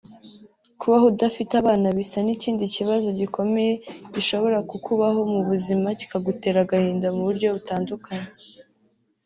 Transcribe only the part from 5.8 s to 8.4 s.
kikagutera agahinda mu buryo butandukanye